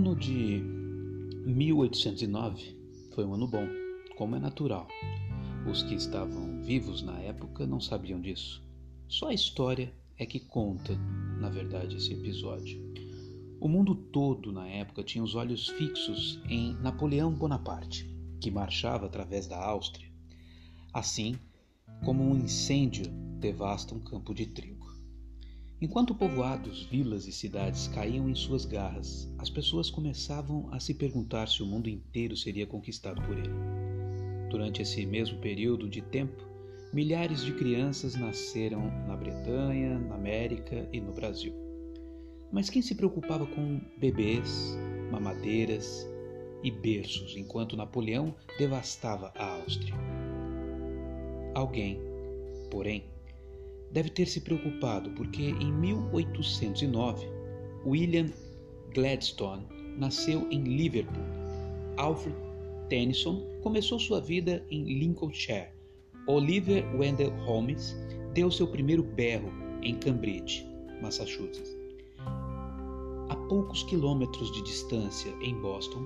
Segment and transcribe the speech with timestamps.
[0.00, 0.62] ano de
[1.44, 2.74] 1809
[3.14, 3.68] foi um ano bom,
[4.16, 4.88] como é natural.
[5.70, 8.62] Os que estavam vivos na época não sabiam disso.
[9.06, 10.96] Só a história é que conta,
[11.38, 12.80] na verdade, esse episódio.
[13.60, 19.46] O mundo todo na época tinha os olhos fixos em Napoleão Bonaparte, que marchava através
[19.46, 20.10] da Áustria,
[20.94, 21.36] assim
[22.06, 23.04] como um incêndio
[23.38, 24.79] devasta um campo de trigo.
[25.82, 31.48] Enquanto povoados, vilas e cidades caíam em suas garras, as pessoas começavam a se perguntar
[31.48, 33.54] se o mundo inteiro seria conquistado por ele.
[34.50, 36.36] Durante esse mesmo período de tempo,
[36.92, 41.54] milhares de crianças nasceram na Bretanha, na América e no Brasil.
[42.52, 44.76] Mas quem se preocupava com bebês,
[45.10, 46.06] mamadeiras
[46.62, 49.94] e berços enquanto Napoleão devastava a Áustria?
[51.54, 51.98] Alguém,
[52.70, 53.04] porém,
[53.92, 57.26] deve ter se preocupado porque em 1809
[57.84, 58.30] William
[58.94, 61.24] Gladstone nasceu em Liverpool.
[61.96, 62.36] Alfred
[62.88, 65.68] Tennyson começou sua vida em Lincolnshire.
[66.26, 67.96] Oliver Wendell Holmes
[68.34, 69.50] deu seu primeiro berro
[69.82, 70.66] em Cambridge,
[71.00, 71.76] Massachusetts.
[73.28, 76.04] A poucos quilômetros de distância, em Boston,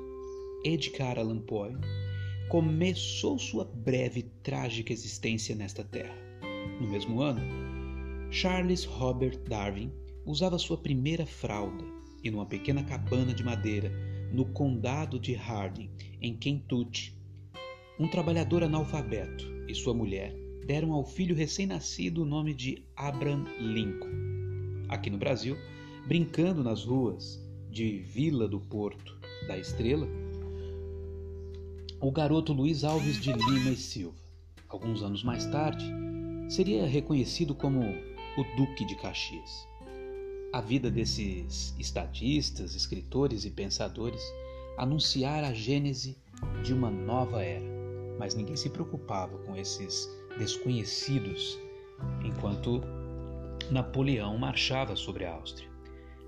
[0.65, 1.73] Edgar Allan Poe
[2.49, 6.15] começou sua breve e trágica existência nesta terra.
[6.81, 7.41] No mesmo ano,
[8.35, 9.93] Charles Robert Darwin
[10.27, 11.85] usava sua primeira fralda
[12.21, 13.93] e numa pequena cabana de madeira
[14.33, 15.89] no condado de Harding,
[16.21, 17.15] em Kentucky,
[17.97, 20.35] um trabalhador analfabeto e sua mulher
[20.67, 24.11] deram ao filho recém-nascido o nome de Abraham Lincoln.
[24.89, 25.57] Aqui no Brasil,
[26.05, 27.41] brincando nas ruas
[27.71, 30.09] de Vila do Porto da Estrela,
[32.01, 34.19] o garoto Luiz Alves de Lima e Silva.
[34.69, 35.85] Alguns anos mais tarde,
[36.49, 37.81] seria reconhecido como
[38.37, 39.69] o Duque de Caxias.
[40.53, 44.23] A vida desses estadistas, escritores e pensadores
[44.77, 46.17] anunciara a gênese
[46.63, 47.65] de uma nova era,
[48.19, 50.09] mas ninguém se preocupava com esses
[50.39, 51.59] desconhecidos
[52.25, 52.83] enquanto
[53.71, 55.69] Napoleão marchava sobre a Áustria.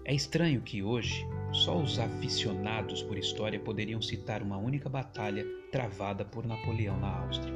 [0.04, 6.24] É estranho que hoje só os aficionados por história poderiam citar uma única batalha travada
[6.24, 7.52] por Napoleão na Áustria.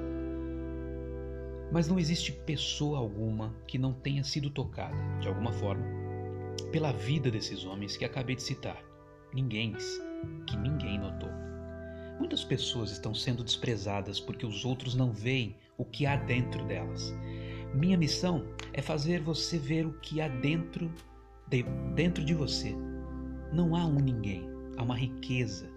[1.73, 5.85] Mas não existe pessoa alguma que não tenha sido tocada, de alguma forma,
[6.73, 8.83] pela vida desses homens que acabei de citar.
[9.33, 9.77] Ninguém,
[10.47, 11.31] que ninguém notou.
[12.19, 17.15] Muitas pessoas estão sendo desprezadas porque os outros não veem o que há dentro delas.
[17.73, 20.93] Minha missão é fazer você ver o que há dentro
[21.49, 21.63] de,
[21.95, 22.75] dentro de você.
[23.53, 24.45] Não há um ninguém,
[24.77, 25.71] há uma riqueza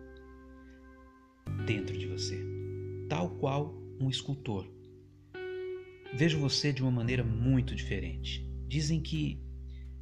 [1.66, 2.44] dentro de você,
[3.08, 4.73] tal qual um escultor
[6.16, 8.48] Vejo você de uma maneira muito diferente.
[8.68, 9.42] Dizem que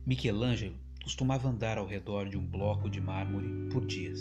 [0.05, 4.19] Michelangelo costumava andar ao redor de um bloco de mármore por dias.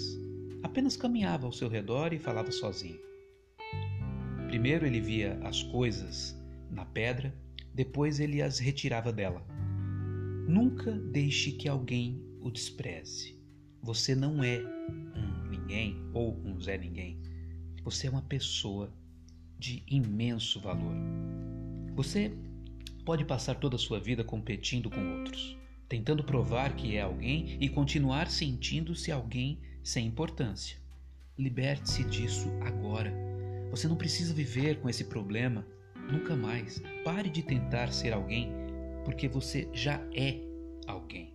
[0.62, 2.98] Apenas caminhava ao seu redor e falava sozinho.
[4.46, 6.40] Primeiro ele via as coisas
[6.70, 7.34] na pedra,
[7.74, 9.44] depois ele as retirava dela.
[10.48, 13.36] Nunca deixe que alguém o despreze.
[13.82, 17.20] Você não é um ninguém ou um Zé Ninguém.
[17.82, 18.92] Você é uma pessoa
[19.58, 20.94] de imenso valor.
[21.94, 22.32] Você
[23.04, 25.56] pode passar toda a sua vida competindo com outros,
[25.88, 30.76] tentando provar que é alguém e continuar sentindo-se alguém sem importância.
[31.36, 33.12] Liberte-se disso agora.
[33.70, 35.66] Você não precisa viver com esse problema
[36.10, 36.82] nunca mais.
[37.04, 38.52] Pare de tentar ser alguém,
[39.04, 40.38] porque você já é
[40.86, 41.34] alguém.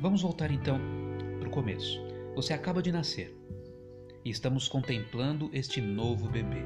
[0.00, 0.80] Vamos voltar então
[1.38, 2.00] para o começo.
[2.34, 3.36] Você acaba de nascer
[4.24, 6.62] e estamos contemplando este novo bebê.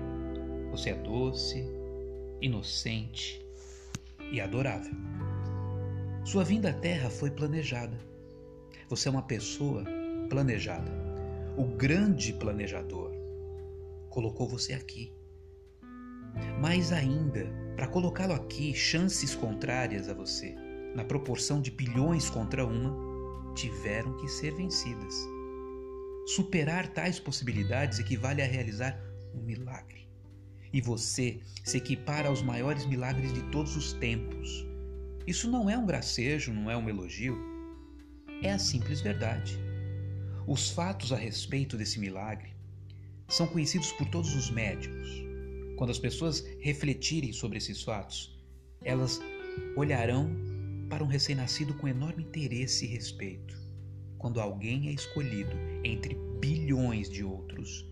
[0.70, 1.77] Você é doce,
[2.40, 3.44] inocente
[4.30, 4.94] e adorável.
[6.24, 7.98] Sua vinda à Terra foi planejada.
[8.88, 9.84] Você é uma pessoa
[10.28, 10.90] planejada.
[11.56, 13.12] O grande planejador
[14.10, 15.12] colocou você aqui.
[16.60, 20.54] Mais ainda, para colocá-lo aqui, chances contrárias a você,
[20.94, 25.14] na proporção de bilhões contra uma, tiveram que ser vencidas.
[26.26, 29.00] Superar tais possibilidades equivale a realizar
[29.34, 30.07] um milagre
[30.72, 34.66] e você se equipara aos maiores milagres de todos os tempos.
[35.26, 37.38] Isso não é um gracejo, não é um elogio,
[38.42, 39.58] é a simples verdade.
[40.46, 42.50] Os fatos a respeito desse milagre
[43.28, 45.22] são conhecidos por todos os médicos.
[45.76, 48.36] Quando as pessoas refletirem sobre esses fatos,
[48.82, 49.20] elas
[49.76, 50.30] olharão
[50.88, 53.56] para um recém-nascido com enorme interesse e respeito.
[54.16, 57.86] Quando alguém é escolhido entre bilhões de outros,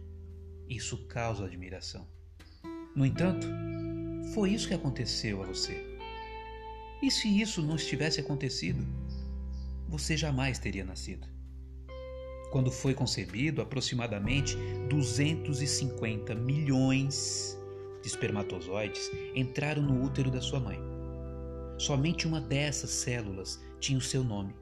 [0.68, 2.08] isso causa admiração.
[2.96, 3.46] No entanto,
[4.32, 5.84] foi isso que aconteceu a você.
[7.02, 8.82] E se isso não estivesse acontecido,
[9.86, 11.28] você jamais teria nascido.
[12.50, 14.56] Quando foi concebido, aproximadamente
[14.88, 17.58] 250 milhões
[18.00, 20.80] de espermatozoides entraram no útero da sua mãe.
[21.76, 24.54] Somente uma dessas células tinha o seu nome.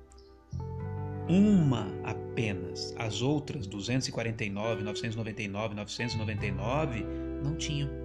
[1.28, 2.92] Uma apenas.
[2.98, 7.04] As outras, 249, 999, 999,
[7.44, 8.03] não tinham.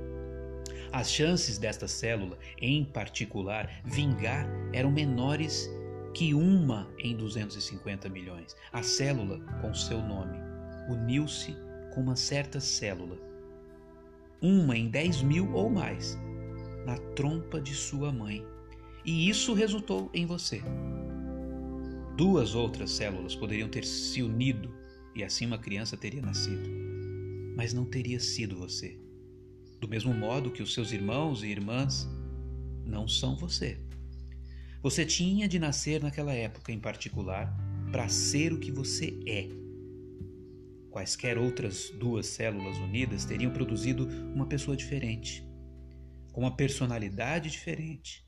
[0.91, 5.69] As chances desta célula, em particular, vingar eram menores
[6.13, 8.56] que uma em 250 milhões.
[8.74, 10.38] A célula, com seu nome,
[10.89, 11.56] uniu-se
[11.94, 13.18] com uma certa célula,
[14.41, 16.18] uma em 10 mil ou mais,
[16.86, 18.44] na trompa de sua mãe.
[19.06, 20.62] E isso resultou em você.
[22.18, 24.74] Duas outras células poderiam ter se unido
[25.15, 26.69] e assim uma criança teria nascido,
[27.56, 28.97] mas não teria sido você.
[29.80, 32.08] Do mesmo modo que os seus irmãos e irmãs
[32.86, 33.80] não são você.
[34.81, 37.54] Você tinha de nascer naquela época em particular
[37.92, 39.48] para ser o que você é.
[40.90, 45.46] Quaisquer outras duas células unidas teriam produzido uma pessoa diferente,
[46.32, 48.25] com uma personalidade diferente.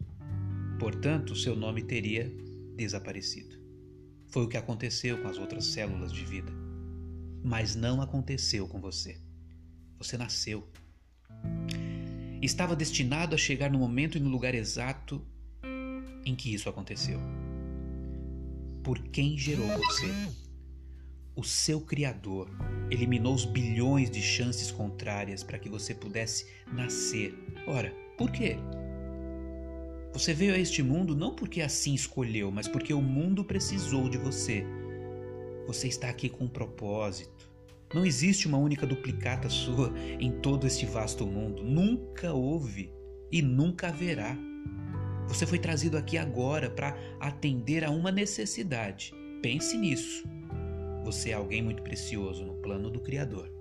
[0.79, 2.31] Portanto, seu nome teria
[2.75, 3.61] desaparecido.
[4.29, 6.51] Foi o que aconteceu com as outras células de vida.
[7.43, 9.19] Mas não aconteceu com você.
[9.97, 10.67] Você nasceu.
[12.41, 15.21] Estava destinado a chegar no momento e no lugar exato
[16.25, 17.19] em que isso aconteceu.
[18.83, 20.07] Por quem gerou você?
[21.35, 22.49] O seu Criador
[22.89, 27.33] eliminou os bilhões de chances contrárias para que você pudesse nascer.
[27.67, 28.57] Ora, por quê?
[30.13, 34.17] Você veio a este mundo não porque assim escolheu, mas porque o mundo precisou de
[34.17, 34.65] você.
[35.67, 37.50] Você está aqui com um propósito.
[37.93, 41.63] Não existe uma única duplicata sua em todo este vasto mundo.
[41.63, 42.93] Nunca houve
[43.31, 44.37] e nunca haverá.
[45.27, 49.13] Você foi trazido aqui agora para atender a uma necessidade.
[49.41, 50.23] Pense nisso.
[51.03, 53.51] Você é alguém muito precioso no plano do Criador.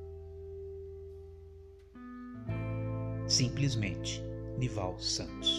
[3.27, 4.23] Simplesmente,
[4.59, 5.50] Nival Santos.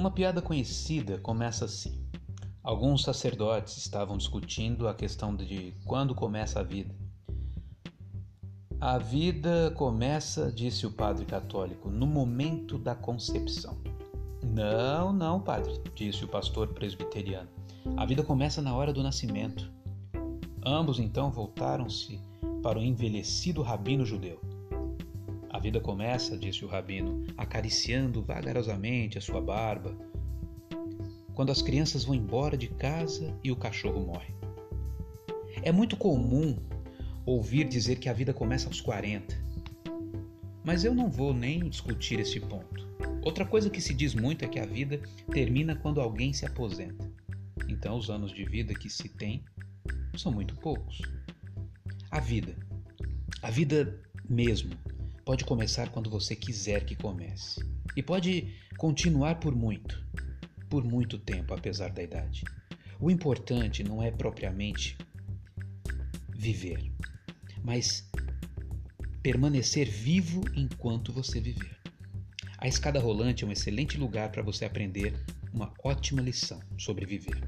[0.00, 2.02] Uma piada conhecida começa assim.
[2.62, 6.94] Alguns sacerdotes estavam discutindo a questão de quando começa a vida.
[8.80, 13.76] A vida começa, disse o padre católico, no momento da concepção.
[14.42, 17.50] Não, não, padre, disse o pastor presbiteriano.
[17.98, 19.70] A vida começa na hora do nascimento.
[20.64, 22.18] Ambos então voltaram-se
[22.62, 24.40] para o envelhecido rabino judeu.
[25.60, 29.94] A vida começa, disse o rabino, acariciando vagarosamente a sua barba,
[31.34, 34.32] quando as crianças vão embora de casa e o cachorro morre.
[35.62, 36.56] É muito comum
[37.26, 39.36] ouvir dizer que a vida começa aos 40.
[40.64, 42.88] Mas eu não vou nem discutir esse ponto.
[43.22, 44.98] Outra coisa que se diz muito é que a vida
[45.30, 47.06] termina quando alguém se aposenta.
[47.68, 49.44] Então, os anos de vida que se tem
[50.16, 51.02] são muito poucos.
[52.10, 52.56] A vida,
[53.42, 54.74] a vida mesmo,
[55.24, 57.60] pode começar quando você quiser que comece.
[57.96, 60.04] E pode continuar por muito
[60.70, 62.44] por muito tempo, apesar da idade.
[63.00, 64.96] O importante não é propriamente
[66.28, 66.92] viver,
[67.62, 68.08] mas
[69.20, 71.76] permanecer vivo enquanto você viver.
[72.56, 75.14] A escada rolante é um excelente lugar para você aprender
[75.52, 77.42] uma ótima lição sobre viver.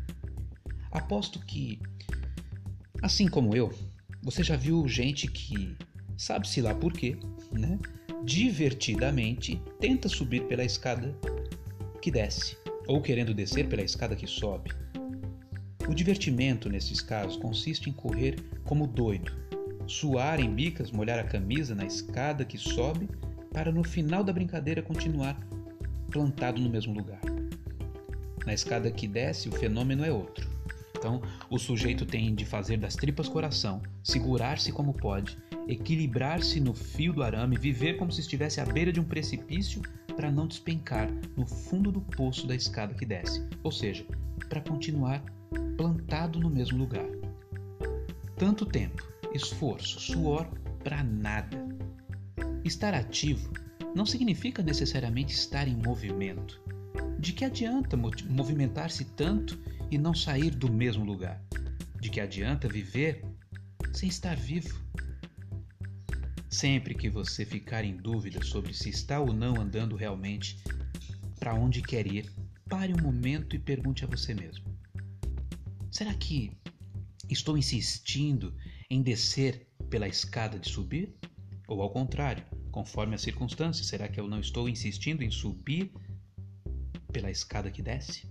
[0.90, 1.80] Aposto que,
[3.00, 3.72] assim como eu,
[4.22, 5.76] você já viu gente que,
[6.22, 7.16] sabe-se lá por quê,
[7.50, 7.76] né?
[8.22, 11.12] divertidamente tenta subir pela escada
[12.00, 14.70] que desce ou querendo descer pela escada que sobe.
[15.88, 19.32] O divertimento, nesses casos, consiste em correr como doido,
[19.88, 23.08] suar em bicas, molhar a camisa na escada que sobe,
[23.52, 25.36] para no final da brincadeira continuar
[26.08, 27.20] plantado no mesmo lugar.
[28.46, 30.48] Na escada que desce, o fenômeno é outro.
[30.96, 35.36] Então, o sujeito tem de fazer das tripas coração, segurar-se como pode,
[35.68, 39.82] equilibrar-se no fio do arame, viver como se estivesse à beira de um precipício
[40.16, 44.04] para não despencar no fundo do poço da escada que desce, ou seja,
[44.48, 45.22] para continuar
[45.76, 47.06] plantado no mesmo lugar.
[48.36, 49.02] Tanto tempo,
[49.32, 50.46] esforço, suor
[50.82, 51.56] para nada.
[52.64, 53.50] Estar ativo
[53.94, 56.60] não significa necessariamente estar em movimento.
[57.18, 59.58] De que adianta movimentar-se tanto
[59.90, 61.40] e não sair do mesmo lugar?
[62.00, 63.24] De que adianta viver
[63.92, 64.80] sem estar vivo?
[66.52, 70.62] Sempre que você ficar em dúvida sobre se está ou não andando realmente
[71.40, 72.30] para onde quer ir,
[72.68, 74.66] pare um momento e pergunte a você mesmo:
[75.90, 76.52] será que
[77.30, 78.54] estou insistindo
[78.90, 81.16] em descer pela escada de subir?
[81.66, 83.86] Ou ao contrário, conforme as circunstâncias.
[83.86, 85.90] Será que eu não estou insistindo em subir
[87.10, 88.28] pela escada que desce?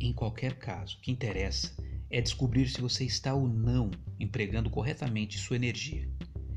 [0.00, 1.76] Em qualquer caso, o que interessa
[2.08, 6.13] é descobrir se você está ou não empregando corretamente sua energia.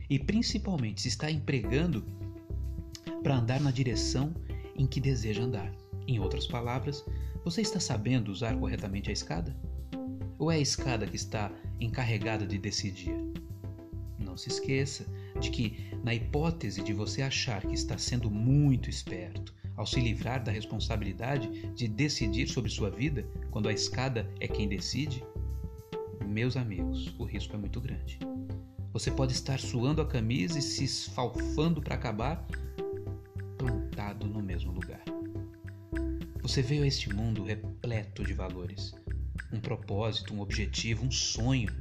[0.09, 2.03] E principalmente se está empregando
[3.23, 4.33] para andar na direção
[4.75, 5.73] em que deseja andar.
[6.07, 7.03] Em outras palavras,
[7.43, 9.55] você está sabendo usar corretamente a escada?
[10.39, 13.15] Ou é a escada que está encarregada de decidir?
[14.17, 15.05] Não se esqueça
[15.39, 20.43] de que, na hipótese de você achar que está sendo muito esperto ao se livrar
[20.43, 25.23] da responsabilidade de decidir sobre sua vida, quando a escada é quem decide,
[26.25, 28.19] meus amigos, o risco é muito grande.
[28.97, 32.43] Você pode estar suando a camisa e se esfalfando para acabar
[33.55, 35.03] plantado no mesmo lugar.
[36.41, 38.95] Você veio a este mundo repleto de valores,
[39.53, 41.71] um propósito, um objetivo, um sonho.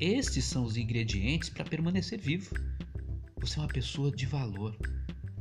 [0.00, 2.56] Estes são os ingredientes para permanecer vivo.
[3.36, 4.76] Você é uma pessoa de valor.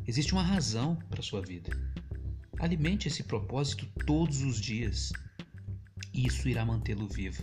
[0.06, 1.72] Existe uma razão para sua vida.
[2.60, 5.12] Alimente esse propósito todos os dias.
[6.14, 7.42] Isso irá mantê-lo vivo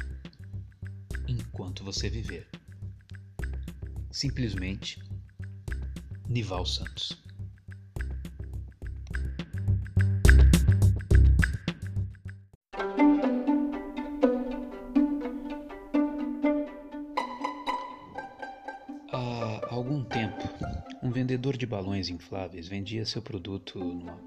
[1.26, 2.48] enquanto você viver.
[4.10, 5.00] Simplesmente
[6.28, 7.16] Nival Santos.
[19.12, 20.42] Há algum tempo,
[21.02, 24.18] um vendedor de balões infláveis vendia seu produto numa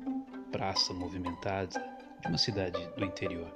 [0.52, 1.80] praça movimentada
[2.22, 3.54] de uma cidade do interior.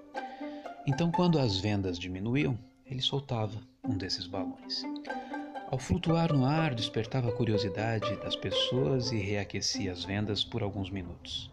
[0.88, 4.84] Então, quando as vendas diminuíam, ele soltava um desses balões.
[5.76, 10.90] Ao flutuar no ar, despertava a curiosidade das pessoas e reaquecia as vendas por alguns
[10.90, 11.52] minutos.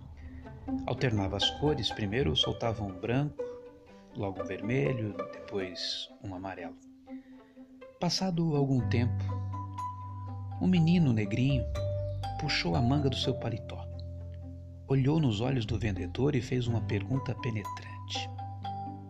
[0.87, 3.43] Alternava as cores, primeiro soltava um branco,
[4.15, 6.77] logo um vermelho, depois um amarelo.
[7.99, 9.25] Passado algum tempo,
[10.61, 11.65] um menino negrinho
[12.41, 13.85] puxou a manga do seu paletó,
[14.87, 18.31] olhou nos olhos do vendedor e fez uma pergunta penetrante: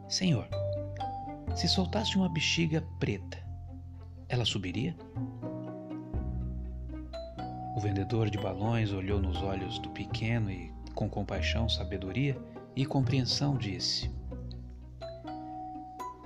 [0.09, 0.49] Senhor,
[1.55, 3.42] se soltasse uma bexiga preta,
[4.33, 4.97] ela subiria?
[7.77, 12.41] O vendedor de balões olhou nos olhos do pequeno e, com compaixão, sabedoria
[12.75, 14.11] e compreensão, disse: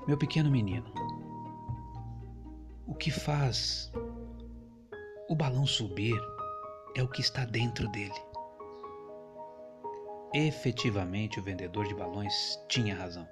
[0.07, 0.87] Meu pequeno menino,
[2.87, 3.93] o que faz
[5.29, 6.17] o balão subir
[6.95, 8.15] é o que está dentro dele.
[10.33, 13.27] Efetivamente, o vendedor de balões tinha razão.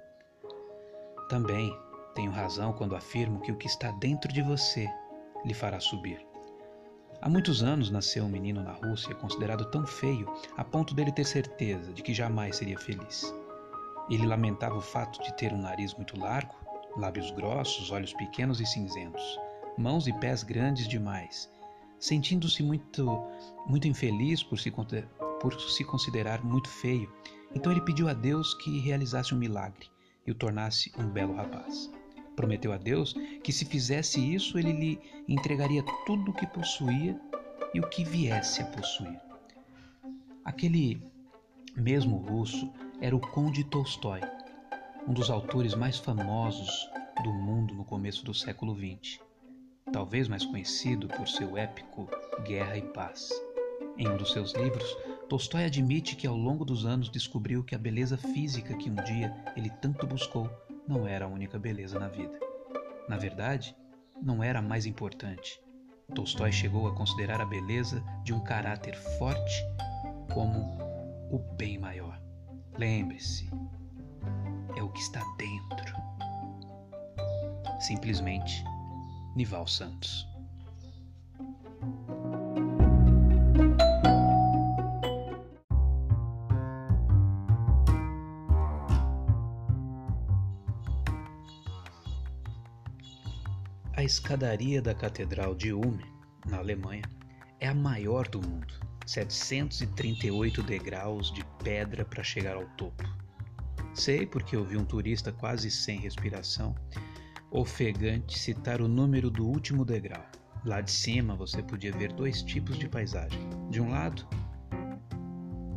[1.29, 1.71] Também
[2.15, 4.89] tenho razão quando afirmo que o que está dentro de você
[5.45, 6.25] lhe fará subir.
[7.21, 11.25] Há muitos anos nasceu um menino na Rússia considerado tão feio a ponto dele ter
[11.25, 13.33] certeza de que jamais seria feliz.
[14.09, 16.55] Ele lamentava o fato de ter um nariz muito largo,
[16.97, 19.39] lábios grossos, olhos pequenos e cinzentos,
[19.77, 21.51] mãos e pés grandes demais,
[21.99, 23.27] sentindo-se muito,
[23.65, 24.71] muito infeliz por se,
[25.41, 27.11] por se considerar muito feio.
[27.53, 29.87] Então ele pediu a Deus que realizasse um milagre
[30.25, 31.89] e o tornasse um belo rapaz.
[32.35, 33.13] Prometeu a Deus
[33.43, 37.19] que se fizesse isso, ele lhe entregaria tudo o que possuía
[37.73, 39.19] e o que viesse a possuir.
[40.43, 41.01] Aquele
[41.75, 44.21] mesmo russo era o Conde Tolstói,
[45.07, 46.89] um dos autores mais famosos
[47.23, 49.19] do mundo no começo do século XX,
[49.91, 52.09] talvez mais conhecido por seu épico
[52.43, 53.29] Guerra e Paz.
[53.97, 54.95] Em um dos seus livros,
[55.29, 59.35] Tolstói admite que ao longo dos anos descobriu que a beleza física que um dia
[59.55, 60.49] ele tanto buscou
[60.87, 62.39] não era a única beleza na vida.
[63.07, 63.75] Na verdade,
[64.21, 65.59] não era a mais importante.
[66.13, 69.63] Tolstói chegou a considerar a beleza de um caráter forte
[70.33, 70.77] como
[71.31, 72.21] o bem maior.
[72.77, 73.49] Lembre-se,
[74.75, 75.95] é o que está dentro.
[77.79, 78.63] Simplesmente,
[79.35, 80.27] Nival Santos.
[94.05, 95.97] Escadaria da Catedral de Ulm,
[96.45, 97.01] na Alemanha,
[97.59, 98.73] é a maior do mundo.
[99.05, 103.03] 738 degraus de pedra para chegar ao topo.
[103.93, 106.75] Sei porque ouvi um turista quase sem respiração,
[107.49, 110.25] ofegante, citar o número do último degrau.
[110.63, 113.39] Lá de cima você podia ver dois tipos de paisagem.
[113.69, 114.27] De um lado,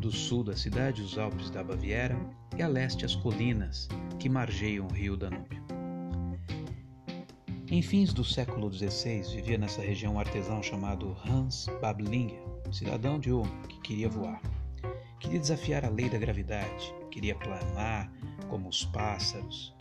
[0.01, 2.19] do sul da cidade, os Alpes da Baviera,
[2.57, 5.68] e a leste, as colinas que margeiam o rio Danúbio.
[7.71, 13.31] Em fins do século XVI, vivia nessa região um artesão chamado Hans Bablinger, cidadão de
[13.31, 14.41] Ulm que queria voar.
[15.21, 18.11] Queria desafiar a lei da gravidade, queria planar
[18.49, 19.75] como os pássaros.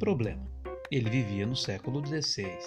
[0.00, 0.44] Problema:
[0.90, 2.58] ele vivia no século XVI.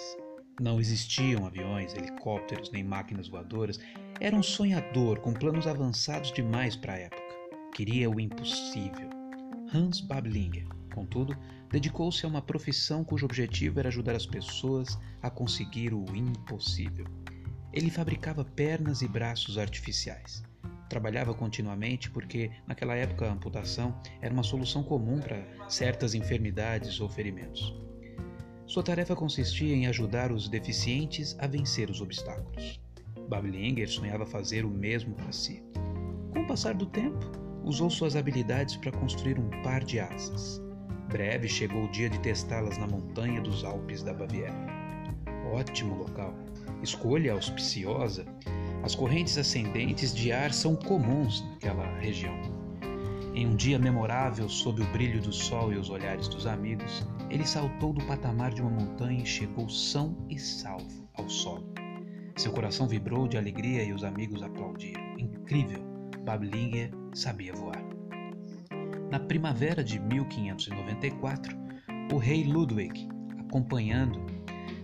[0.58, 3.78] Não existiam aviões, helicópteros nem máquinas voadoras.
[4.18, 7.22] Era um sonhador com planos avançados demais para a época.
[7.74, 9.10] Queria o impossível.
[9.74, 11.36] Hans Bablinger, contudo,
[11.70, 17.06] dedicou-se a uma profissão cujo objetivo era ajudar as pessoas a conseguir o impossível.
[17.72, 20.42] Ele fabricava pernas e braços artificiais.
[20.88, 27.08] Trabalhava continuamente porque, naquela época, a amputação era uma solução comum para certas enfermidades ou
[27.08, 27.74] ferimentos.
[28.66, 32.80] Sua tarefa consistia em ajudar os deficientes a vencer os obstáculos.
[33.28, 35.62] Bablinger sonhava fazer o mesmo para si.
[36.32, 37.18] Com o passar do tempo,
[37.64, 40.67] usou suas habilidades para construir um par de asas.
[41.08, 44.54] Breve chegou o dia de testá-las na montanha dos Alpes da Baviera.
[45.52, 46.34] Ótimo local,
[46.82, 48.26] escolha auspiciosa
[48.82, 52.34] as correntes ascendentes de ar são comuns naquela região.
[53.34, 57.46] Em um dia memorável, sob o brilho do sol e os olhares dos amigos, ele
[57.46, 61.72] saltou do patamar de uma montanha e chegou são e salvo ao solo.
[62.36, 65.02] Seu coração vibrou de alegria e os amigos aplaudiram.
[65.18, 65.82] Incrível!
[66.24, 67.87] Bablinger sabia voar.
[69.10, 71.56] Na primavera de 1594,
[72.12, 73.08] o rei Ludwig,
[73.40, 74.20] acompanhando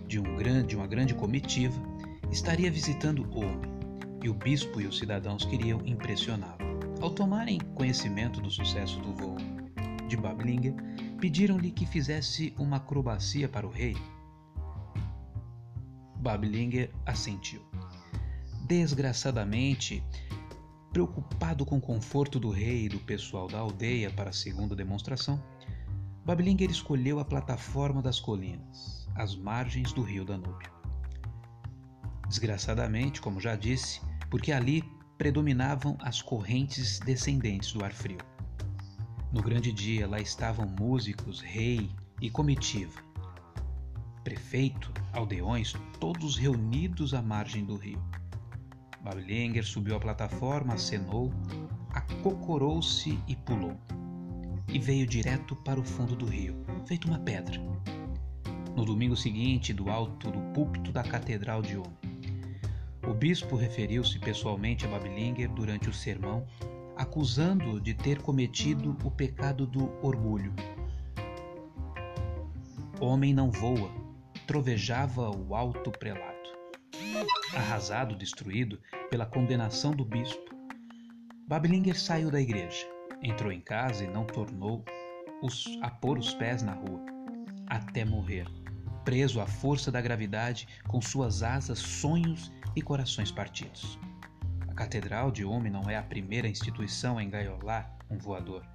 [0.07, 1.79] de, um grande, uma grande comitiva,
[2.31, 3.61] estaria visitando Ulm
[4.23, 6.57] e o bispo e os cidadãos queriam impressioná-lo.
[7.01, 9.37] Ao tomarem conhecimento do sucesso do voo
[10.07, 10.73] de Bablinger,
[11.19, 13.95] pediram-lhe que fizesse uma acrobacia para o rei.
[16.15, 17.61] Bablinger assentiu.
[18.67, 20.03] Desgraçadamente,
[20.95, 25.43] preocupado com o conforto do rei e do pessoal da aldeia para a segunda demonstração,
[26.23, 30.71] Bablinger escolheu a plataforma das colinas, às margens do rio Danúbio.
[32.29, 33.99] Desgraçadamente, como já disse,
[34.29, 38.19] porque ali predominavam as correntes descendentes do ar frio.
[39.33, 41.89] No grande dia lá estavam músicos, rei
[42.21, 43.01] e comitiva,
[44.23, 48.01] prefeito, aldeões, todos reunidos à margem do rio.
[49.05, 51.31] Bablinger subiu à plataforma, acenou,
[51.93, 53.77] acocorou-se e pulou.
[54.67, 56.55] E veio direto para o fundo do rio,
[56.87, 57.61] feito uma pedra.
[58.75, 61.95] No domingo seguinte, do alto do púlpito da Catedral de Ome,
[63.07, 66.43] o bispo referiu-se pessoalmente a Bablinger durante o sermão,
[66.97, 70.51] acusando-o de ter cometido o pecado do orgulho.
[72.99, 73.91] Homem não voa,
[74.47, 76.34] trovejava o alto prelado.
[77.55, 80.55] Arrasado, destruído pela condenação do bispo,
[81.47, 82.85] Bablinger saiu da igreja,
[83.21, 84.83] entrou em casa e não tornou
[85.41, 87.05] os, a pôr os pés na rua,
[87.67, 88.47] até morrer,
[89.03, 93.99] preso à força da gravidade, com suas asas, sonhos e corações partidos.
[94.67, 98.65] A Catedral de Ume não é a primeira instituição a engaiolar um voador.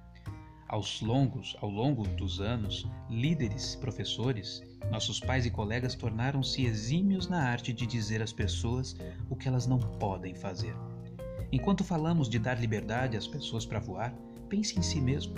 [0.67, 7.43] Aos longos, ao longo dos anos, líderes, professores, nossos pais e colegas tornaram-se exímios na
[7.43, 8.95] arte de dizer às pessoas
[9.29, 10.75] o que elas não podem fazer.
[11.51, 14.13] Enquanto falamos de dar liberdade às pessoas para voar,
[14.49, 15.33] pense em si mesmo.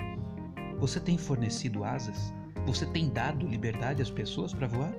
[0.79, 2.33] Você tem fornecido asas?
[2.65, 4.93] Você tem dado liberdade às pessoas para voar?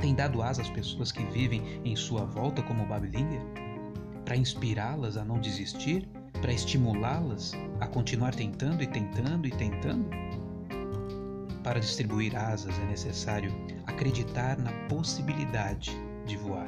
[0.00, 3.40] Tem dado asa às pessoas que vivem em sua volta como Bablinger?
[4.24, 6.08] Para inspirá-las a não desistir?
[6.40, 10.08] Para estimulá-las a continuar tentando e tentando e tentando?
[11.68, 13.52] Para distribuir asas é necessário
[13.86, 15.92] acreditar na possibilidade
[16.24, 16.66] de voar.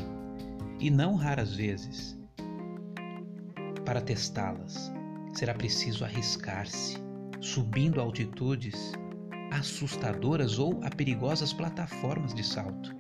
[0.79, 2.21] E não raras vezes,
[3.83, 4.93] para testá-las,
[5.33, 6.99] será preciso arriscar-se,
[7.41, 8.93] subindo altitudes
[9.51, 12.95] assustadoras ou a perigosas plataformas de salto.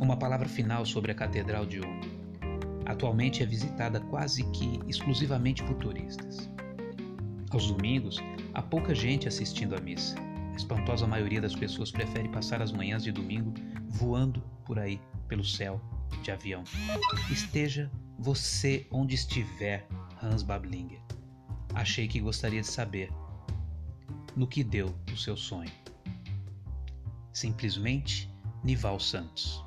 [0.00, 2.00] Uma palavra final sobre a Catedral de Ulm.
[2.86, 6.50] Atualmente é visitada quase que exclusivamente por turistas.
[7.50, 8.20] Aos domingos,
[8.52, 10.23] há pouca gente assistindo à missa.
[10.54, 13.52] A espantosa maioria das pessoas prefere passar as manhãs de domingo
[13.88, 15.80] voando por aí, pelo céu,
[16.22, 16.62] de avião.
[17.28, 19.84] Esteja você onde estiver,
[20.22, 21.00] Hans Bablinger.
[21.74, 23.12] Achei que gostaria de saber
[24.36, 25.72] no que deu o seu sonho.
[27.32, 29.63] Simplesmente Nival Santos.